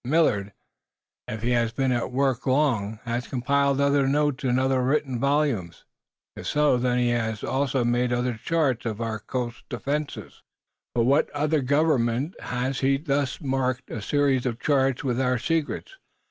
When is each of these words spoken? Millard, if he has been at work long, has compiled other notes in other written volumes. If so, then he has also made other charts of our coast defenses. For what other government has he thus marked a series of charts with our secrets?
Millard, 0.03 0.51
if 1.27 1.43
he 1.43 1.51
has 1.51 1.71
been 1.71 1.91
at 1.91 2.11
work 2.11 2.47
long, 2.47 2.97
has 3.05 3.27
compiled 3.27 3.79
other 3.79 4.07
notes 4.07 4.43
in 4.43 4.57
other 4.57 4.81
written 4.81 5.19
volumes. 5.19 5.85
If 6.35 6.47
so, 6.47 6.77
then 6.77 6.97
he 6.97 7.09
has 7.09 7.43
also 7.43 7.83
made 7.85 8.11
other 8.11 8.33
charts 8.33 8.83
of 8.87 8.99
our 8.99 9.19
coast 9.19 9.63
defenses. 9.69 10.41
For 10.95 11.03
what 11.05 11.29
other 11.35 11.61
government 11.61 12.33
has 12.41 12.79
he 12.79 12.97
thus 12.97 13.39
marked 13.41 13.91
a 13.91 14.01
series 14.01 14.47
of 14.47 14.59
charts 14.59 15.03
with 15.03 15.21
our 15.21 15.37
secrets? 15.37 15.95